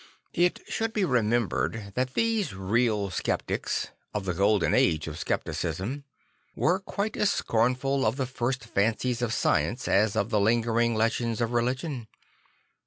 [0.33, 6.05] It should be remembered that these real sceptics, of the golden age of scepticism,
[6.55, 11.39] were quite as scornful of the first fancies of science as of the lingering legends
[11.39, 12.07] of religion.